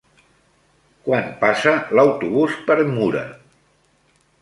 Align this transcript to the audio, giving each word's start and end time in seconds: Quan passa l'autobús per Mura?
Quan 1.09 1.27
passa 1.45 1.75
l'autobús 1.99 2.59
per 2.71 2.81
Mura? 2.97 3.27